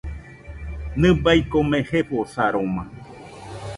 Nɨbai 0.99 1.39
kome 1.51 1.77
jefosaroma. 1.89 2.83